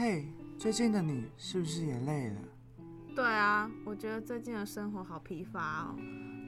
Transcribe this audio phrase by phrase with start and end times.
[0.00, 0.24] 嘿，
[0.56, 2.36] 最近的你是不是也累了？
[3.16, 5.96] 对啊，我觉得最近的生活好疲乏哦。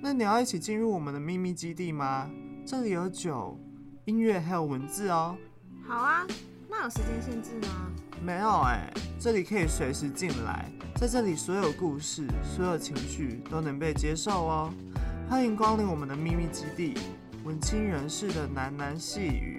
[0.00, 2.31] 那你要一起进入我们的秘密基地吗？
[2.64, 3.58] 这里有酒、
[4.04, 5.36] 音乐还有文字哦。
[5.82, 6.24] 好啊，
[6.68, 7.90] 那有时间限制吗？
[8.22, 14.72] 没有哎，这里可以随时进来，在这里所有故事、所有情绪都能被接受哦。
[15.28, 16.95] 欢迎光临我们的秘密基地，
[17.42, 19.59] 文青人士的喃喃细语。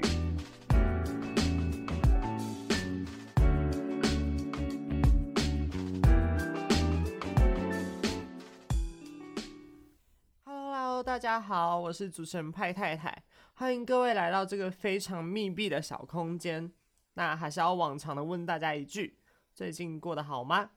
[11.22, 16.74] 大家好，我是主持人派太太，欢迎各位来到这个非常密闭的小空间。
[17.14, 19.20] 那还是要往常的问大家一句：
[19.54, 20.72] 最近过得好吗？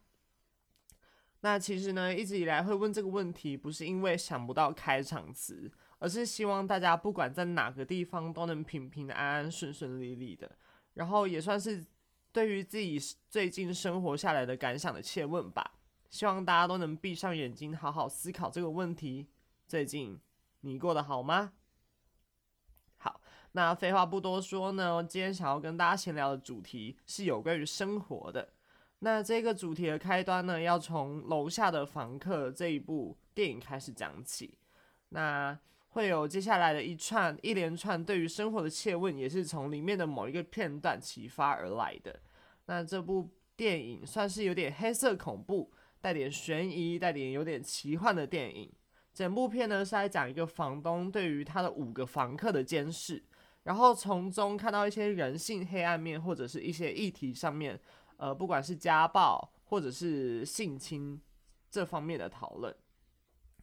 [1.41, 10.59] 那其实呢，一直以来会问这个问题，不是因为想不到开场词，而是希望大家不管在哪个地方都能平平安安、顺顺利利的。
[10.93, 11.83] 然后也算是
[12.33, 15.79] 对于自己最近生活下来的感想的切问吧。
[16.11, 19.27] 希望大家都能闭上眼睛，好好思考这个问题。
[19.67, 20.21] 最近
[20.65, 21.53] 你过得好吗？
[22.97, 23.21] 好，
[23.53, 28.49] 那废话不多说呢，今天想要跟大家闲聊的主题是有关于生活的。
[29.01, 34.57] 那这个主题的开端呢，要从《楼下的房客》这一部电影开始讲起。
[35.11, 35.59] 那
[35.91, 42.19] 会有接下来的一串一连串对于生活的切问，也是从里面的某一个片段启发而来的。
[42.65, 45.71] 那这部电影算是有点黑色恐怖，
[46.01, 48.73] 带点悬疑，带点有点奇幻的电影。
[49.15, 53.23] 整部片呢是在讲一个房东对于他的五个房客的监视，
[53.63, 57.81] 然后从中看到一些人性黑暗面，或者是一些议题上面，
[58.17, 61.21] 呃，不管是家暴或者是性侵
[61.71, 62.75] 这方面的讨论。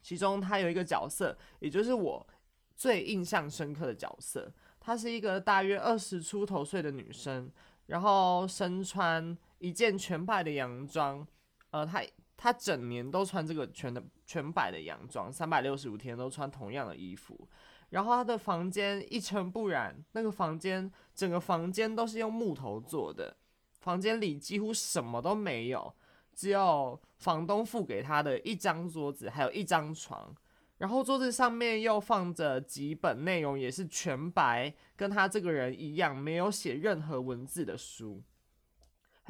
[0.01, 2.25] 其中他有一个角色，也就是我
[2.73, 7.51] 最印象深刻的角色，她是一个大约二十出头岁的女生，
[7.87, 11.27] 然后身穿一件全白的洋装，
[11.71, 12.01] 呃，她。
[12.43, 17.47] 他整年都穿这个全的全白的洋装，三百六十五天都穿同样的衣服。
[17.89, 23.37] 然后他的房间一尘不染，那个房间整个房间都是用木头做的，
[23.81, 25.93] 房间里几乎什么都没有，
[26.33, 30.35] 只有房东付给他的一张桌子，还有一张床。
[30.79, 38.23] 然后桌子上面又放着几本内容也是全白，跟他这个人一样，没有写任何文字的书。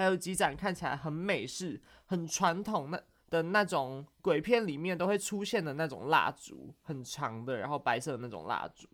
[0.02, 8.88] 还有几盏看起来很美式、很传统的的那种鬼片里面都会出现的那种蜡烛，很长的，然后白色的那种蜡烛。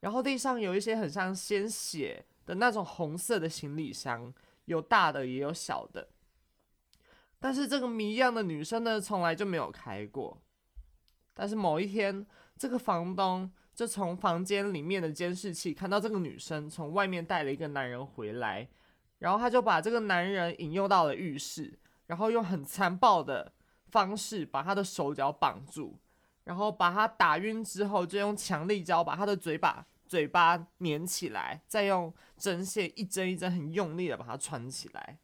[0.00, 6.08] 然后地上有一些很像鲜血的那种红色的行李箱，有大的也有小的。
[7.38, 10.42] 但是这个谜一样的女生呢，从来就没有开过。
[11.32, 12.26] 但是某一天，
[12.58, 18.68] 这个房东就从房间里面的监视器看到这个女生从外面带了一个男人回来。
[19.22, 23.52] 然后他就把这个男人引诱到了浴室，然后用很残暴的
[23.86, 25.96] 方式把他的手脚绑住，
[26.42, 35.18] 然后把他打晕之后，就用强力胶把他的嘴巴嘴巴粘起来，再用针线一针一针很用力的把它穿起来。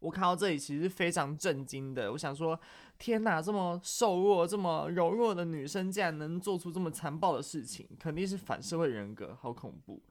[0.00, 2.60] 我看到这里其实非常震惊的，我想说，
[2.98, 10.02] 天哪，这么瘦弱、这么柔弱的女生竟然能做出这么残暴的事情，肯定是反社会人格，好恐怖。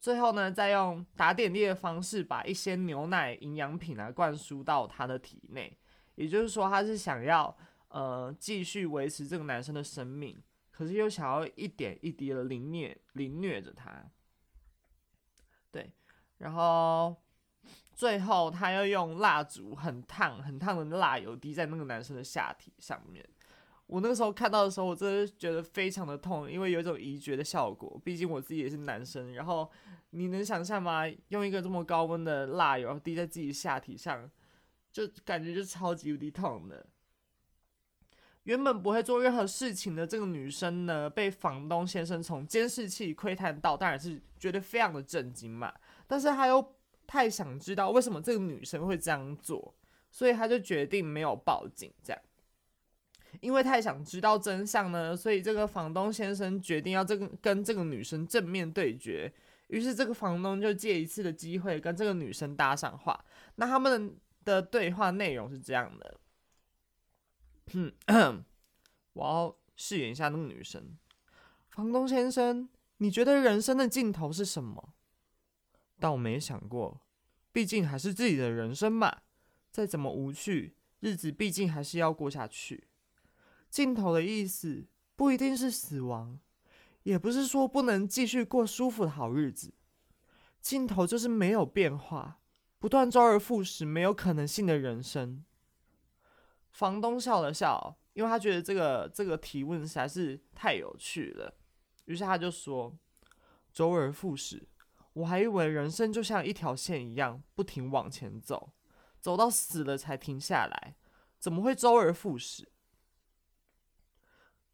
[0.00, 5.76] 最后呢，再用打点滴的方式把一些牛奶营养品啊灌输到他的体内，
[6.14, 7.54] 也就是说，他是想要
[7.88, 14.10] 呃继续维持这个男生的生命，可是又想要一点一滴的凌虐凌虐着他。
[15.70, 15.92] 对，
[16.38, 17.14] 然后
[17.92, 23.22] 最后他又用蜡烛很烫很烫的蜡油滴在那个男生的下体上面。
[23.90, 28.00] 我那个时候看到的时候，我真的觉得非常的痛，因为有一种移觉的效果。
[28.04, 29.68] 毕竟我自己也是男生，然后
[30.10, 31.02] 你能想象吗？
[31.28, 34.30] 用一个这么高温的蜡油滴在自己下体上，
[34.92, 36.86] 就感觉就超级无敌痛的。
[38.44, 45.74] 原本不会做任何事情的这个女生呢，被房东先生从监视器窥探到，当然是觉得非常的震惊嘛。
[46.06, 46.76] 但是他又
[47.08, 49.74] 太想知道为什么这个女生会这样做，
[50.12, 52.22] 所以他就决定没有报警，这样。
[53.40, 59.32] 因为太想知道真相呢，所以这个房东先生决定要这个跟这个女生正面对决。
[59.68, 63.24] 于是这个房东就借一次的机会跟这个女生搭上话。
[63.54, 66.20] 那他们的对话内容是这样的：
[67.74, 67.92] 嗯，
[69.14, 70.98] 我要饰演一下那个女生。
[71.68, 74.92] 房东先生，你觉得人生的尽头是什么？
[76.00, 77.00] 但我没想过，
[77.52, 79.20] 毕竟还是自己的人生嘛，
[79.70, 82.88] 再怎么无趣，日子毕竟还是要过下去。
[83.70, 84.84] 尽头的意思
[85.14, 86.38] 不一定是死亡，
[87.04, 89.72] 也不是说不能继续过舒服的好日子。
[90.60, 92.40] 尽头就是没有变化，
[92.78, 95.44] 不断周而复始、没有可能性的人生。
[96.70, 101.54] 房东笑了笑，因为他觉得这个这个提问实在是太有趣了，
[102.06, 102.94] 于是他就说
[103.72, 104.68] ：“周而复始，
[105.12, 108.72] 我还以为人生就像一条线一样，不停往前走，
[109.20, 110.96] 走到死了才停下来，
[111.38, 112.68] 怎么会周而复始？”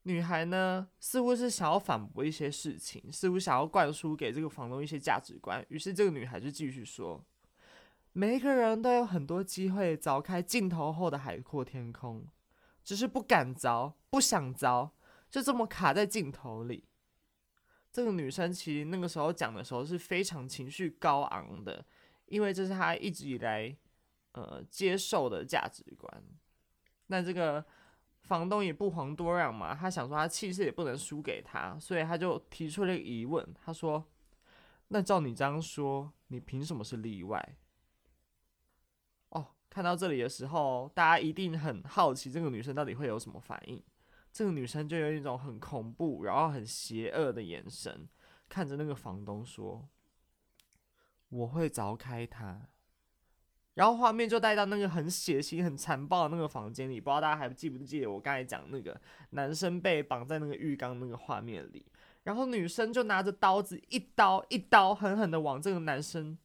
[0.06, 7.20] 女孩呢，似乎是想要反驳一些事情，似乎想要灌输给这个房东一些价值观，于是这个女孩就继续说。
[8.12, 12.24] 每一个人都有很多机会凿开镜头后的海阔天空，
[12.84, 14.90] 只是不敢凿，不想凿，
[15.28, 16.84] 就这么卡在镜头里。
[17.90, 21.84] 这个女生其实那个时候讲的时候是非常情绪高昂的，
[22.26, 23.76] 因为这是她一直以来
[24.32, 26.22] 呃接受的价值观。
[27.08, 27.64] 那这个
[28.26, 34.04] 房东也不遑多让嘛，他想说他气势也不能输给他，所以他就提出了一个疑问，他说
[34.88, 37.56] ：“那照你这样说，你凭什么是例外？”
[39.30, 43.82] 哦看到这里的时候，大家一定很好奇这个女生到底会有什么反应。
[44.32, 48.08] 这个女生就有一种很恐怖，然后很邪恶的眼神，
[48.48, 49.88] 看着那个房东说
[51.30, 52.68] ：“我会凿开它。”
[53.76, 56.98] 然后画面就带到那个很血腥、很残暴的那个房间里。
[57.00, 58.98] 不知道大家还记不记得我刚才讲那个
[59.30, 61.84] 男生被绑在那个浴缸那个画面里，
[62.24, 66.36] 然后女生就拿着刀子一刀一刀狠狠的往这个男生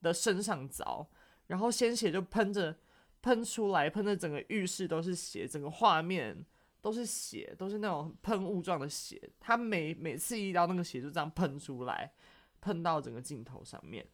[0.00, 1.06] 的身上凿。
[1.48, 2.76] 然后鲜血就喷着
[3.20, 6.44] 喷出来，喷的整个浴室都是血，整个画面
[6.80, 9.20] 都是血，都是那种喷雾状的血。
[9.40, 12.12] 他每每次一刀，那个血就这样喷出来，
[12.60, 14.06] 喷到整个镜头上面。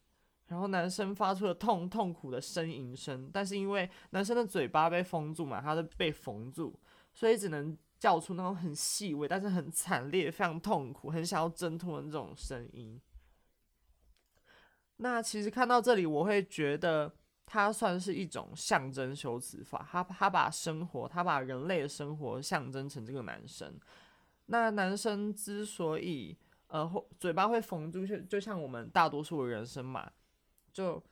[0.52, 6.78] 然后男生发出了痛痛苦的呻吟声，但是因为男生的嘴巴被封住嘛，他是被缝住，
[7.14, 13.00] 所以只能叫出那种很细微，但是很惨烈、非常痛苦、很想要挣脱的那种声音。
[14.96, 17.14] 那其实看到这里，我会觉得。
[17.44, 23.78] 它算是一种象征修辞法，他他把生活，他把人类的生活象征成这个男生。
[24.46, 26.34] 那男生之所以
[26.68, 30.10] 呃嘴巴会缝住，就就像我们大多数的人生嘛，
[30.72, 31.02] 就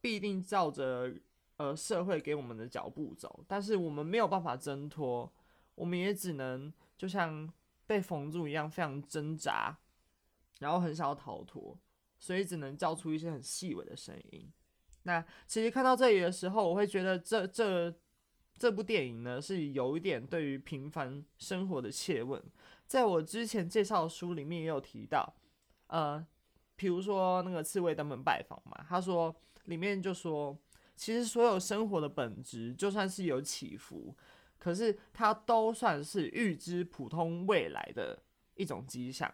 [0.00, 1.12] 必定照着
[1.56, 5.32] 呃社会给我们的脚步走，但是我们没有办法挣脱，
[5.74, 7.52] 我们也只能就像
[7.86, 9.78] 被缝住一样，非常挣扎，
[10.60, 11.78] 然后很想要逃脱，
[12.18, 14.50] 所以只能叫出一些很细微的声音。
[15.02, 17.94] 那其实看到这里的时候，我会觉得这这
[18.54, 22.42] 这部电影呢是有一点对于平凡生活的切问。
[22.86, 25.34] 在我之前介绍的书里面也有提到，
[25.86, 26.26] 呃，
[26.80, 29.36] 比如说那个刺猬登门拜访嘛，他说
[29.66, 30.56] 里面就说，
[30.96, 34.16] 其实所有生活的本质就算是有起伏，
[34.58, 38.22] 可是它都算是预知普通未来的
[38.54, 39.30] 一种迹象。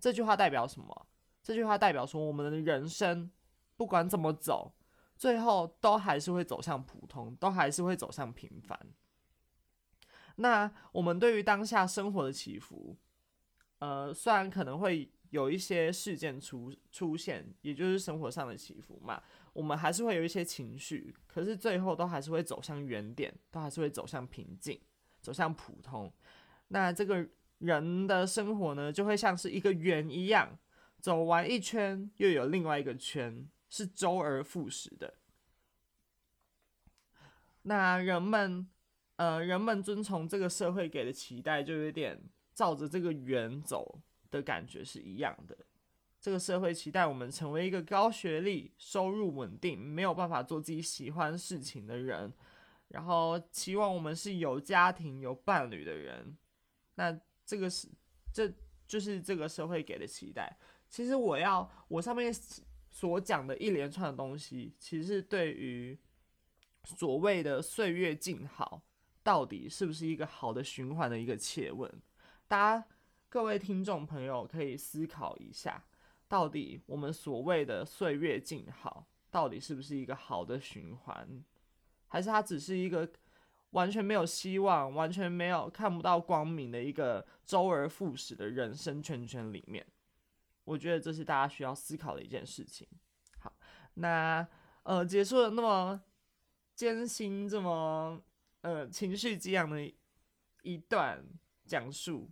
[0.00, 1.06] 这句话代表什么？
[1.44, 3.30] 这句话代表说，我们的人生
[3.76, 4.72] 不管怎么走。
[5.16, 8.76] 最后都还是会走向普通，都还是会走向平凡。
[10.34, 12.96] 那我们对于当下生活的起伏，
[13.78, 19.22] 呃，虽然可能会有一些事件出出现，也就是生活上的起伏嘛，
[19.52, 24.80] 我们还是会有一些情绪，可是最后都还是会走向原点，都还是会走向平静，
[25.20, 26.12] 走向普通。
[26.68, 27.28] 那这个
[27.58, 30.58] 人的生活呢，就会像是一个圆一样，
[31.00, 33.48] 走完一圈又有另外一个圈。
[33.72, 35.14] 是周而复始的。
[37.62, 38.68] 那人们，
[39.14, 42.20] 呃，人们遵从这个社会给的期待，就有点
[42.52, 45.56] 照着这个圆走的感觉是一样的。
[46.20, 52.32] 这个社会期待我们成为一个高学历、收入稳定、没有办法做自己喜欢事情的人，
[52.88, 56.36] 然后期望我们是有家庭、有伴侣的人。
[56.94, 57.88] 那这个是，
[58.32, 58.52] 这
[58.86, 60.58] 就是这个社会给的期待。
[60.88, 62.32] 其实我要，我上面。
[62.92, 65.96] 所讲的一连串的东西，其实对于
[66.82, 68.82] 所谓的岁月静好，
[69.22, 71.88] 到底是不是一个好的循环的一个切问。
[72.48, 72.86] 大家
[73.30, 75.84] 各位听众朋友可以思考一下，
[76.26, 81.44] 到底我们所谓的岁月静好，到底是不是一个好的循环，
[82.08, 83.08] 还是它只是一个
[83.70, 89.86] 完全没有希望、完全没有看不到光明的一个周而复始的人生圈圈里面？
[90.64, 92.84] 我觉得这是大家需要思考的一件事情。
[93.38, 93.54] 好，
[93.94, 94.44] 那
[94.82, 96.02] 呃，结束了那么
[96.74, 98.20] 艰辛、这么
[98.62, 99.80] 呃情绪激昂的
[100.62, 101.24] 一段
[101.64, 102.28] 讲述，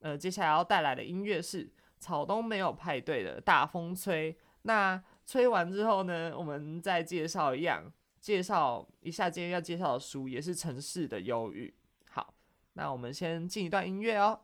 [0.00, 4.36] 呃，接下来要带来的音乐是草东没有派对的大风吹。
[4.62, 11.74] 那吹完之后呢，我们再介绍一样，介绍一下今天要介绍的书，也是城市的忧郁。
[12.10, 12.34] 好，
[12.74, 14.40] 那我们先进一段音乐哦。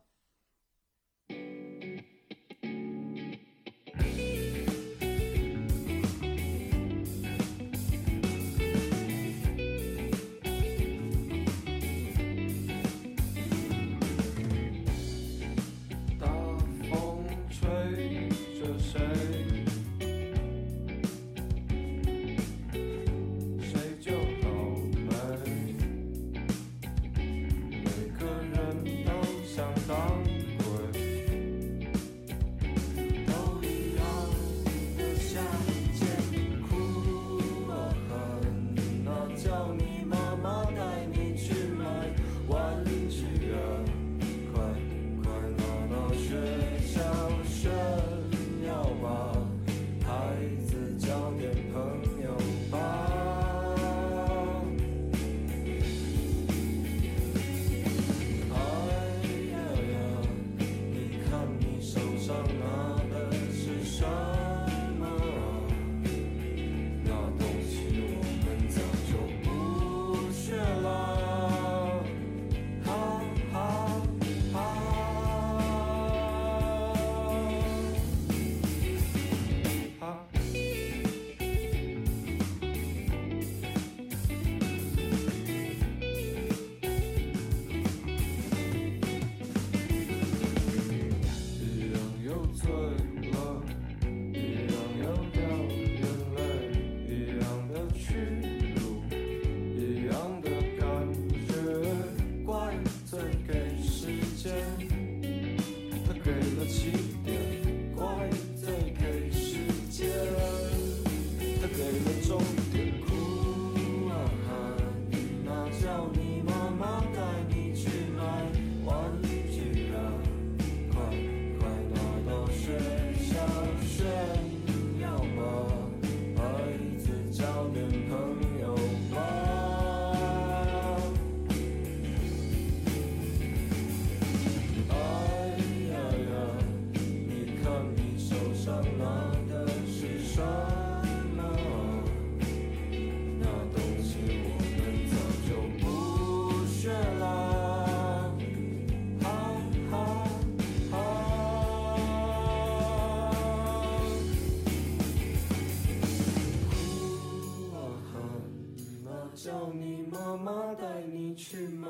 [159.44, 161.86] 叫你妈妈带你去买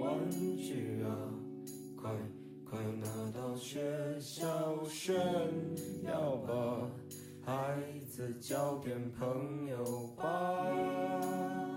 [0.00, 1.28] 玩具啊
[1.94, 2.10] 快
[2.64, 3.78] 快拿到学
[4.18, 5.14] 校炫
[6.06, 6.90] 耀吧
[7.44, 7.76] 孩
[8.08, 11.67] 子交点朋友吧。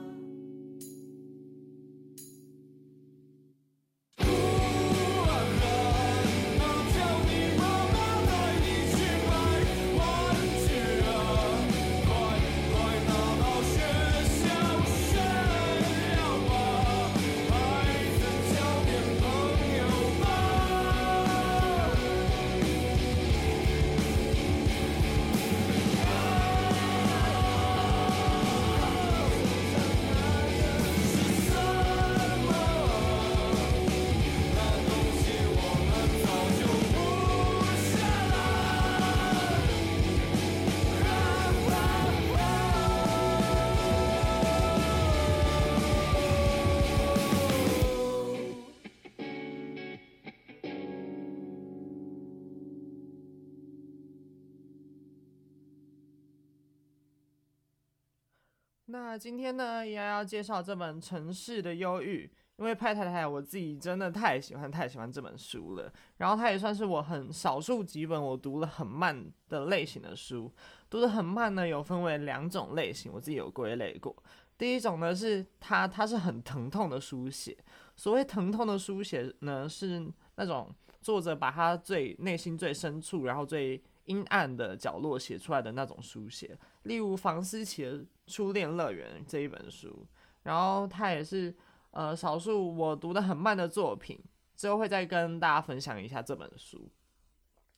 [58.92, 65.90] 那今天呢，也要介绍这本《城市的忧郁》，因为派太太我自己真的太喜欢太喜欢这本书了。
[66.18, 70.52] 然后它也算是我很少数几本我读了很慢的类型的书。
[70.90, 74.14] 读得很慢呢，有分为两种类型，我自己有归类过。
[74.58, 77.58] 第一种呢是它它是很疼痛的书写。
[77.96, 80.06] 所谓疼痛的书写呢，是
[80.36, 80.70] 那种
[81.02, 83.82] 作者把他最内心最深处，然后最
[84.12, 86.58] 阴暗的角落写出来的那种书写。
[86.84, 90.06] 例如房思琪的《初恋乐园》这一本书，
[90.44, 91.56] 然后它也是
[91.92, 94.20] 呃少数我读的很慢的作品，
[94.56, 96.92] 之后会再跟大家分享一下这本书。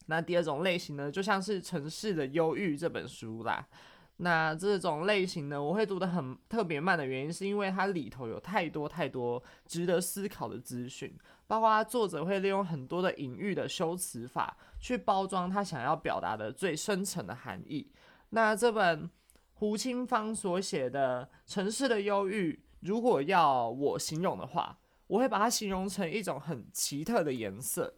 [0.08, 3.68] 那第二种类型呢，就像是《城市的忧郁》这本书啦。
[4.17, 11.17] 那这种类型呢，我会读得很特别慢的原因，是因为它里头有太多太多值得思考的资讯，
[11.48, 17.91] 包括作者会利用很多的隐喻的修辞法，去包装他想要表达的最深层的含义。
[18.29, 19.10] 那这本
[19.53, 24.77] 胡青芳所写的《城市的忧郁》，如果要我形容的话，
[25.08, 27.93] 我会把它形容成一种很奇特的颜色。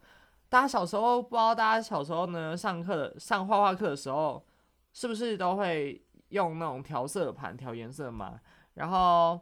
[0.47, 4.45] 大家小时候不知道，大家小时候呢，上课上画画课的时候，
[4.93, 6.04] 是不是都会
[6.35, 8.39] 用那种调色盘调颜色嘛？
[8.75, 9.39] 然后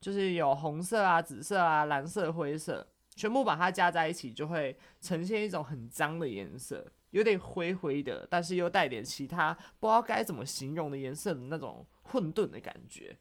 [0.00, 6.90] 就是有红色啊、紫色啊、蓝色、灰色，全部把它加在一起，就会呈现一种很脏的颜色。
[7.10, 13.18] 有点灰灰的，但是又带点其他不知道该怎么形容的颜色的那种混沌的感觉。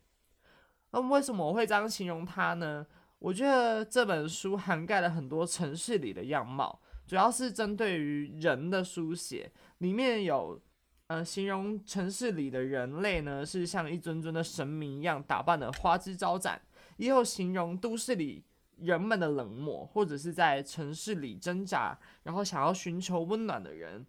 [0.92, 2.86] 那为什么我会这样形容它呢？
[3.20, 9.52] 我觉得这本书涵盖了很多城市里的样貌，主要是针对于人的书写。
[9.80, 10.62] 里面有
[11.08, 16.62] 呃形容城市里的人类呢，是像一尊尊的神明一样打扮的花枝招展，
[16.98, 18.44] 也有形容都市里。
[18.80, 24.06] 人们的冷漠，或者是在城市里挣扎，然后想要寻求温暖的人，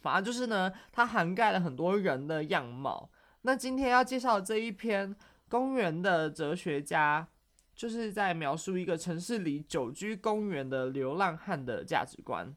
[0.00, 3.10] 反而就是呢，它涵盖了很多人的样貌。
[3.40, 5.12] 那今天要介绍的这一篇
[5.48, 7.26] 《公园的哲学家》，
[7.74, 12.54] 就是在描述一个城市里久居公园的流浪汉的价值观。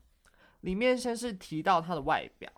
[0.62, 2.52] 里面先是提到他的外表，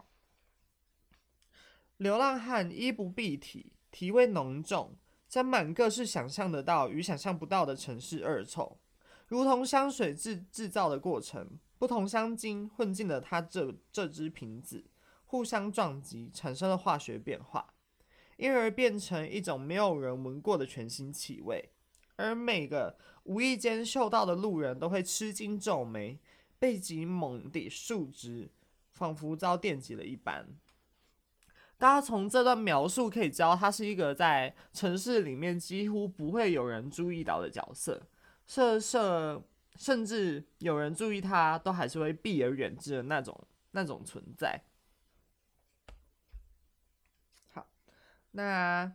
[1.98, 4.96] 流浪汉衣不蔽体，体味浓重。
[5.27, 8.77] 沾满各式想象得到与想象不到的城市恶臭，
[9.27, 14.86] 如同香水制制造的过程，不同香精混进了它这这只瓶子，
[15.25, 17.74] 互相撞击，产生了化学变化，
[18.38, 21.72] 因而变成一种没有人闻过的全新气味，
[22.16, 26.18] 而每个无意间嗅到的路人都会吃惊皱眉，
[26.58, 28.50] 背脊猛地竖直，
[28.94, 30.48] 仿佛遭电击了一般。
[31.78, 38.02] 大家从这段描述可以知道，他是一个在城市里面几乎不会有人注意到的角色，
[38.48, 39.44] 甚甚
[39.76, 44.60] 甚至有人注意他，都还是会避而远之的那种那种存在。
[47.54, 47.70] 好，
[48.32, 48.92] 那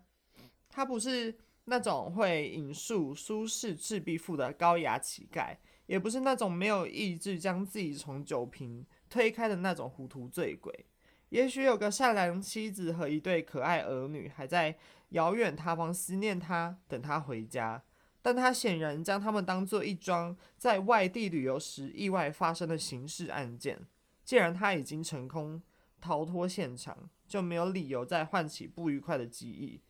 [0.69, 10.87] 他不是那种会引述苏轼《赤壁赋》的高雅乞丐，也不是那种没有意志将自己从酒瓶推开的那种糊涂醉鬼。
[11.33, 14.77] 也许有个善良妻子和一对可爱儿女还在
[15.09, 17.83] 遥远他方思念他，等他回家。
[18.21, 23.87] 但他显然将他们当作一桩在外地旅游时意外发生的刑事案件。
[24.27, 25.63] 既然他已经成功
[26.03, 29.81] 逃脱现场，就没有理由再唤起不愉快的记忆，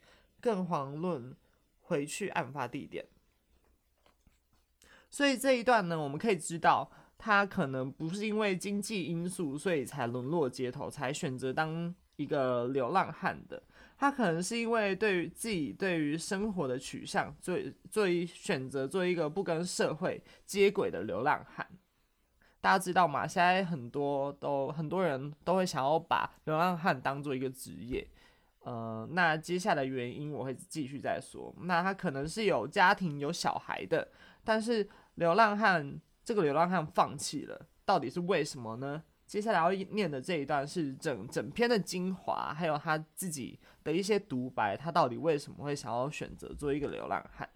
[0.40, 1.34] 更遑论
[1.80, 3.04] 回去案发地点。
[5.10, 6.92] 所以这一段呢，我们可以知道。
[7.24, 13.62] 他可能不是因为经济因素，所以才沦落街头，才选择当一个流浪汉的。
[13.96, 17.56] 他可能是因为对于自己对于生活的取向，做
[17.88, 21.64] 做选择，做一个不跟社会接轨的流浪汉。
[22.60, 23.24] 大家知道吗？
[23.24, 28.04] 现在很多都很多人都会想要把流浪汉当做一个职业。
[28.64, 31.54] 呃，那接下来原因我会继续再说。
[31.60, 34.08] 那他可能是有家庭有小孩的，
[34.42, 39.02] 但是流浪汉这个流浪汉放弃了，到底是为什么呢？
[39.26, 47.48] 接下来要念的这一段是整整篇的精华，还有他自己的一些独白，他到底为什么会想要选择做一个流浪汉？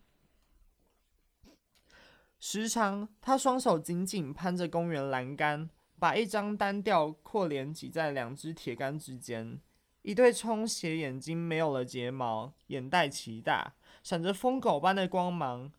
[2.38, 9.61] 时常，他双手紧紧攀着公园栏杆，把一张单调阔脸挤在两只铁杆之间，
[10.02, 15.72] 一对充血眼睛没有了睫毛，眼袋奇大，闪着疯狗般的光芒，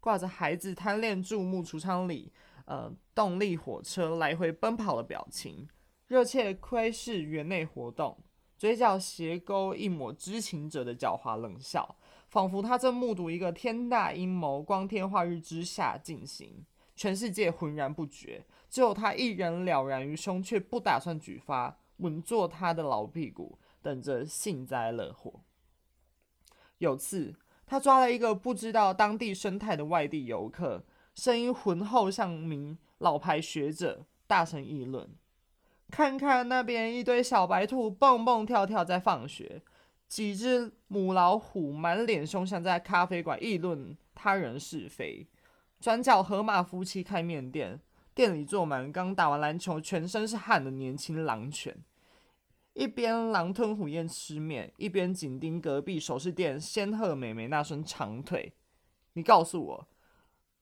[0.00, 2.32] 挂着孩子贪恋注目橱窗里。
[2.70, 5.66] 呃，动力火车来回奔跑的表情，
[6.06, 8.22] 热切窥视园内活动，
[8.58, 11.96] 嘴角斜勾一抹知情者的狡猾冷笑，
[12.28, 25.40] 仿佛他正目睹一个天大阴谋光天化日之下进行，全世界浑然不觉，只有他一人了然于胸，却不打算举发，稳坐他的老屁股，等着幸灾乐祸。
[26.76, 27.34] 有次，
[27.68, 30.82] 他抓了一个不知道当地生态的外地游客。
[31.14, 35.08] 声音浑厚，像名老牌学者大声议论
[35.90, 39.60] ：“看看那边一堆小白兔蹦蹦跳跳在放学，
[40.06, 45.26] 几只母老虎满脸凶相在咖啡馆议论他人是非。
[45.80, 47.80] 转角河马夫妻开面店，
[48.14, 51.76] 店里坐满刚打完篮球、全身是汗的年轻狼犬，
[52.78, 58.52] 一边狼吞虎咽吃面，一边紧盯隔壁首饰店仙鹤美眉那双长腿。
[59.14, 59.88] 你告诉我。”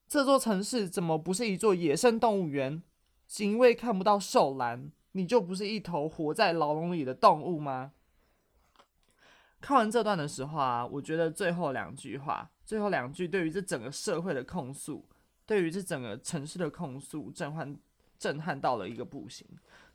[0.08, 2.82] 这座城市怎么不是一座野生动物园？
[3.28, 7.92] 是因为看不到兽栏，你就不是一头活在牢笼里的动物吗？
[9.60, 15.06] 看完这段的时候啊，我觉得最后两句话，最后两句对于这整个社会的控诉，
[15.44, 17.76] 对于这整个城市的控诉，震撼
[18.18, 19.46] 震撼到了一个不行。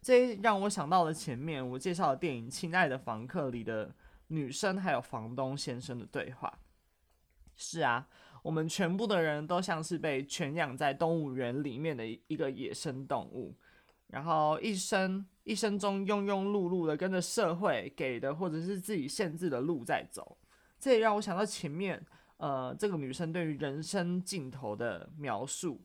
[0.02, 3.96] 这让我想到了前面我介绍的电影《亲爱的房客》里的
[4.28, 6.60] 女生还有房东先生的对话。
[7.56, 8.08] 是啊。
[8.44, 13.56] 我们全部的人都像是被圈养在动物园里面的一个野生动物，
[14.08, 20.36] 然后一生一生中庸庸碌碌的跟着社会给的或者是自己限制的路在走。
[20.80, 22.04] 这也让我想到前面，
[22.38, 25.80] 呃，这个女生对于人生尽头的描述。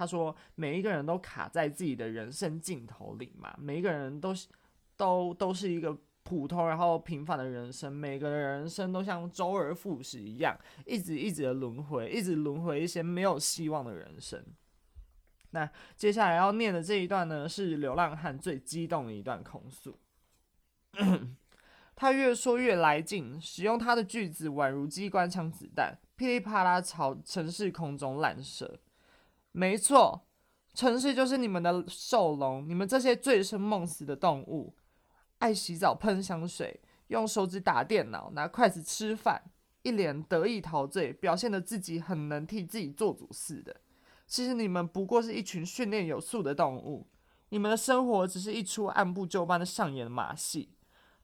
[0.00, 4.32] 他说，每一个人都卡在自己的人生尽头里嘛，每一个人都
[4.96, 5.96] 都都是一个。
[6.22, 14.44] 普通然后平凡的人生，每个人生都像周而复始一样，一直一直的轮回，一直轮回一些没有希望的人生。
[15.50, 19.98] 那接下来要念的这一段呢，是流浪汉最激动的一段控诉。
[21.96, 28.78] 他越说越来劲，使用他的句子宛如机关枪子弹，噼里啪啦朝城市空中乱射。
[29.52, 30.26] 没错，
[30.74, 34.76] 城市就是你们的兽笼，你们这些醉生梦死的动物。
[35.38, 39.42] 爱洗澡喷香水，用手指打电脑，拿筷子吃饭，
[39.82, 43.80] 一脸得意陶醉，表现得自己很能替自己做主似的。
[44.26, 47.08] 其实你们不过是一群训练有素的动物，
[47.48, 50.76] 你们的生活只是一出按部就班的上演马戏。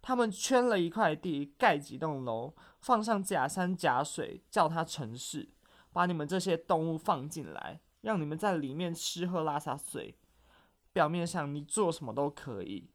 [0.02, 5.50] 他们圈了一块地，盖几栋楼，放上假山假水，叫它城市，
[5.92, 10.16] 把你们这些动物放进来，让你们在里面吃喝拉撒睡。
[10.92, 12.88] 表面上你做什么都可以。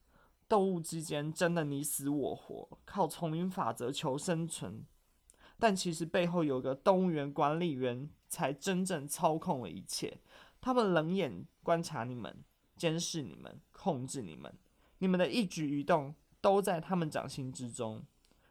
[0.50, 4.84] 动物之间争得你死我活，靠丛林法则求生存，
[5.58, 10.20] 但其实背后有个动物园管理员才真正操控了一切。
[10.60, 12.44] 他们冷眼观察你们，
[12.76, 14.54] 监视你们，控制你们，
[14.98, 18.04] 你们的一举一动都在他们掌心之中。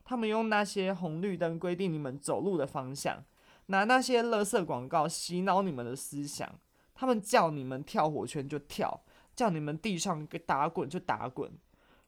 [0.02, 3.22] 他们用那些红绿灯规定你们走路的方向，
[3.70, 6.60] 拿那些垃圾广告洗脑你们的思想。
[6.92, 9.02] 他们叫你们跳火圈就跳，
[9.34, 11.50] 叫你们地上给打滚就打滚。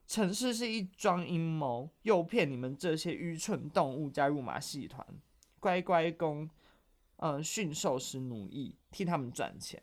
[0.06, 5.06] 城市是一桩阴谋，诱骗你们这些愚蠢动物加入马戏团，
[5.58, 6.50] 乖乖供，
[7.16, 9.82] 嗯、驯兽师奴役，替他们赚钱。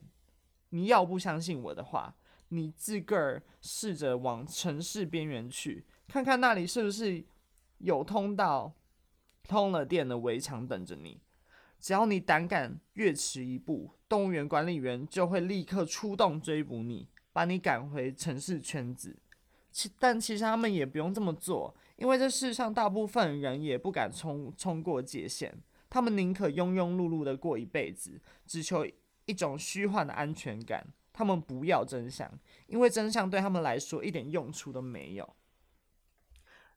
[0.70, 2.14] 你要不相信我的话，
[2.50, 7.26] 你自个儿试着往城市边缘去，看看那里是不是
[7.80, 8.76] 有通道、
[9.48, 11.20] 通了电的围墙等着你。
[11.80, 19.18] 只要你胆敢越迟一步，动物园管理员就会立刻出动追捕你，把你赶回城市圈子。
[19.72, 25.56] 其但其实他们也不用这么做，因为这世上大部分人也不敢冲冲过界限，
[25.90, 28.86] 他们宁可庸庸碌碌的过一辈子，只求
[29.26, 30.86] 一种虚幻的安全感。
[31.12, 32.32] 他们不要真相，
[32.66, 35.36] 因为真相对他们来说一点用处都没有。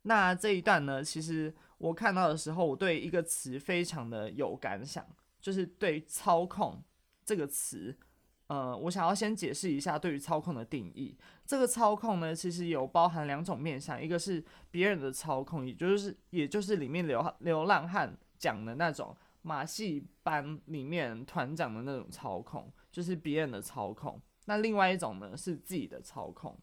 [0.02, 5.04] 那这一段呢，其实我看到的时候，我对一个词非常的有感想，
[5.40, 6.80] 就是对“操控”
[7.26, 7.98] 这个词。
[8.46, 11.18] 呃，我想要先解释一下对于操控的定义。
[11.44, 24.20] 这个操控呢，其实有包含两种面向，一个是别人的操控，也就是也就是里面流流浪汉讲的那种马戏班里面团长的那种操控，就是别人的操控。
[24.44, 26.56] 那另外一种呢，是自己的操控。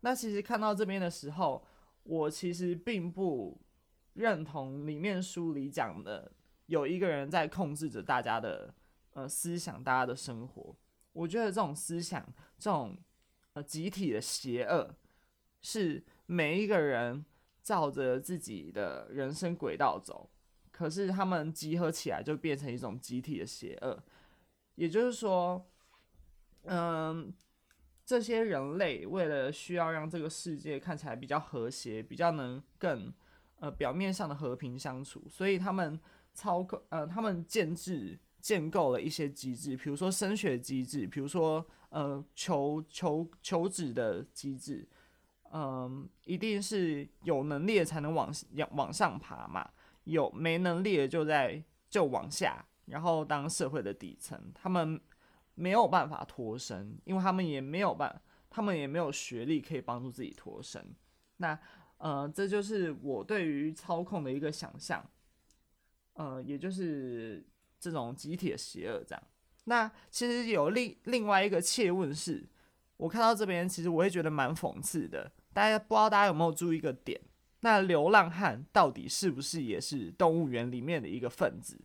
[0.00, 1.64] 那其实看到这边的时候，
[2.02, 3.60] 我其实并不
[4.14, 6.32] 认同里面书里讲的
[6.66, 8.74] 有一个人在控制着大家的
[9.12, 10.76] 呃思想，大家的生活。
[11.12, 12.24] 我觉得这种思想，
[12.58, 12.96] 这种
[13.54, 14.94] 呃集体的邪恶，
[15.62, 17.24] 是每一个人
[17.62, 20.30] 照着自己的人生轨道走，
[20.70, 24.02] 可是他们集合起来就变成一种集体的邪恶。
[24.76, 25.68] 也就是说，
[26.62, 27.34] 嗯，
[28.06, 33.12] 这些人类为了需要让这个世界看起来比较和谐，比较能更
[33.60, 35.98] 呃表面上的和平相处，所以他们
[36.34, 38.18] 操控呃他们建制。
[38.40, 44.88] 建构了一些机制，比如说升学机制，比如说呃求求求职的机制，
[45.52, 48.32] 嗯、一定是有能力的才能往
[48.70, 49.68] 往上爬嘛，
[50.04, 54.98] 有没能力的就在就往下，然后当社会的底层，他们
[55.56, 60.94] 没有办法脱身，因为他们也没有办，他们也没有学历可以帮助自己脱身。
[61.38, 61.58] 那
[61.98, 65.08] 呃，这就是我对于操控的一个想象，
[66.14, 67.46] 呃，也就是。
[67.80, 69.22] 这种集体的邪恶，这样。
[69.66, 72.44] 那其实有另另外一个切问是，
[72.96, 75.30] 我看到这边，其实我会觉得蛮讽刺的。
[75.52, 77.20] 大家不知道大家有没有注意一个点？
[77.60, 81.80] 那流浪汉到底是不是也是动物园里面的一个分子？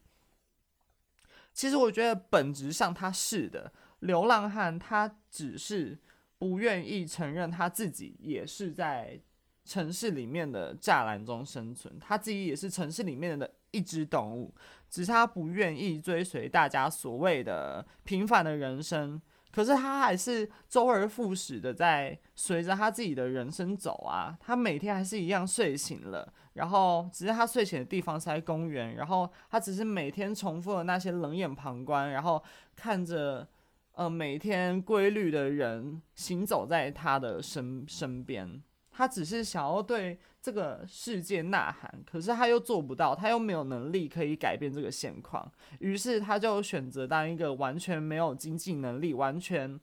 [1.53, 3.71] 其实我觉得本质上他是的。
[3.99, 5.99] 流浪汉他只是
[6.39, 9.21] 不愿意承认他自己也是在
[9.63, 14.53] 城市里面的栅栏中生存，他自己也是城市里面的一只动物。
[14.89, 19.19] 只是他不愿意追随大家所谓的平凡的人生，
[19.51, 24.37] 可是他还是周而复始的在随着他自己的人生走啊。
[24.39, 32.43] 他每天还是一样睡醒了，然后只是他睡醒的地方是在公园，然后他只是每天重复的那些冷眼旁观，然后
[32.75, 33.47] 看着
[33.93, 38.61] 呃每天规律的人行走在他的身身边。
[38.95, 49.79] 他只是想要对这个世界呐喊，可是他又做不到，他又没有能力可以改变这个现况，于是他就选择当一个完全没有经济能力、完全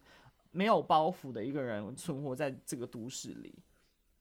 [0.53, 3.53] 没有包袱的一个人，存活在这个都市里。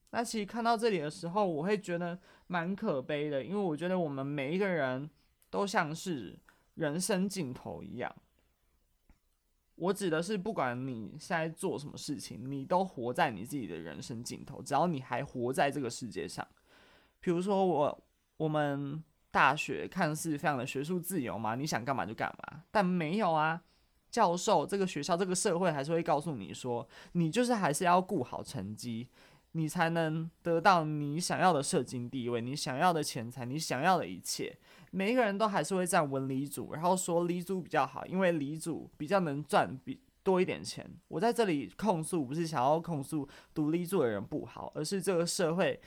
[0.09, 5.07] 那其实看到这里的时候，我会觉得蛮可悲的，因为我觉得我们每一个人
[5.51, 6.35] 都像是
[6.73, 8.11] 人生尽头一样。
[9.79, 14.61] 我指的是，不管你现在做什么事情，你都活在你自己的人生尽头。
[14.61, 16.45] 只要你还活在这个世界上，
[17.21, 18.03] 比如说我，
[18.35, 23.61] 我们大学看似非常的学术自由嘛，你想干嘛就干嘛，但没有啊。
[24.11, 29.07] 教授，这个学校，这个社会还是会告诉你说，你就是还是要顾好成绩，
[29.51, 34.57] 你才能得到你想要的社经地位，你想要的钱财，你想要的一切。
[34.91, 40.85] 每一个人都还是会站文理组，然后说理组比较好，因为理组比较能赚比多一点钱。
[41.07, 45.79] 我在这里控诉，不是想要控诉读理组的人不好，而是这个社会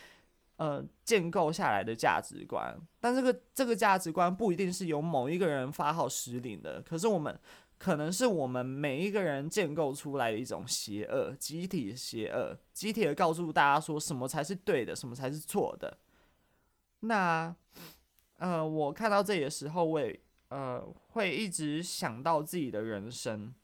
[0.57, 2.77] 呃建构下来的价值观。
[3.01, 7.39] 但这个这个价值观不一定是由某一个人发号施令的，可是我们
[7.79, 15.99] 可能是我们每一个人建构出来的一种邪恶，集体邪恶，集体的告诉大家说什么才是对的，什么才是错的。
[17.01, 17.55] 那。
[18.43, 23.55] 呃，我看到这里的时候，我也呃会一直想到自己的人生，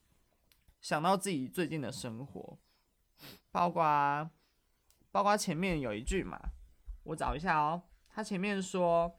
[0.81, 2.57] 想到自己最近的生活，
[3.51, 4.31] 包括
[5.11, 6.39] 包括前面有一句嘛，
[7.03, 9.19] 我找一下哦，他前面说，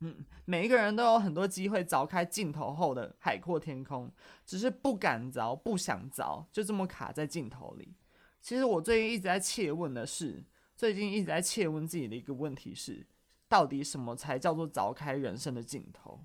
[0.00, 4.12] 嗯，每一个人都有很多机会凿开镜头后的海阔天空，
[4.44, 7.94] 只是不敢凿，不想凿，就这么卡在镜头里。
[8.42, 10.44] 其实我最近一直在切问的是，
[10.76, 13.06] 最近一直在切问自己的一个问题是。
[13.48, 16.20] 到底什么才叫做凿开人生的尽头？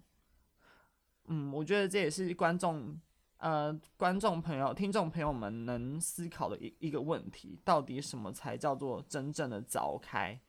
[1.26, 3.00] 嗯，我觉得这也是观众、
[3.38, 7.60] 呃，观众朋友、听众朋友们能思考的一一个问题。
[7.64, 10.40] 到底什么才叫做真正的凿开？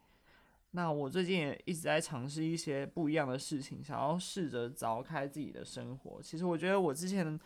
[0.71, 6.23] 那我最近也一直在尝试一些不一样的事情，想要试着凿开自己的生活。
[6.23, 7.39] 其实我觉得我之前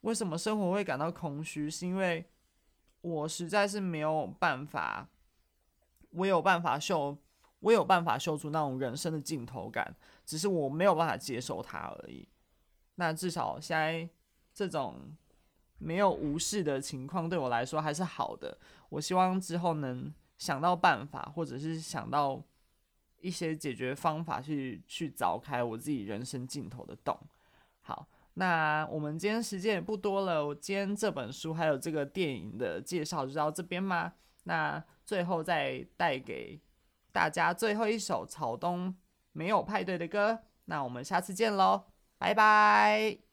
[0.00, 2.24] 为什么生活会感到空虚，是因为
[3.02, 5.06] 我实在是没有办法，
[6.12, 7.18] 我有办法秀。
[7.60, 9.94] 我有办法秀出那种人生的镜头感，
[10.26, 12.28] 只是我没有办法接受它而已。
[12.96, 14.08] 那至少现在
[14.52, 15.16] 这种
[15.78, 18.58] 没有无视的情况对我来说还是好的。
[18.88, 22.42] 我希望之后能想到办法，或者是想到
[23.20, 27.18] 一些解决方法去去凿开我自己人生尽头的洞。
[27.82, 34.14] 好，那我们今天时间也不多了，我今天这本书还有这个电影的介绍就到这边吗？
[34.44, 36.58] 那最后再带给
[37.12, 38.94] 大家最后一首草东
[39.32, 40.40] 没有派对的歌。
[40.66, 41.84] 那我们下次见喽，
[42.18, 43.29] 拜拜。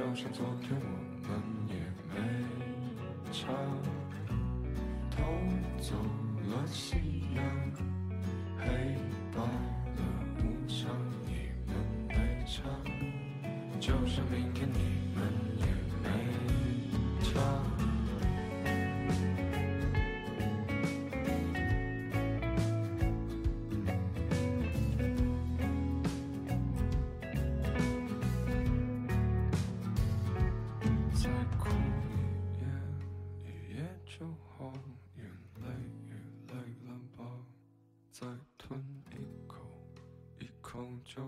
[0.00, 1.74] 就像昨天我们也
[2.08, 2.16] 没
[3.30, 3.52] 差，
[5.10, 5.22] 偷
[5.78, 5.94] 走
[6.48, 6.96] 了夕
[7.36, 7.44] 阳，
[8.58, 8.96] 黑
[9.36, 9.79] 白。
[41.10, 41.20] 就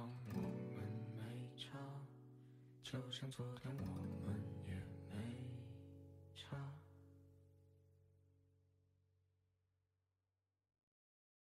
[0.00, 0.44] 我们
[1.16, 1.24] 没
[1.56, 1.78] 吵，
[2.82, 3.84] 就像昨天我
[4.26, 4.53] 们。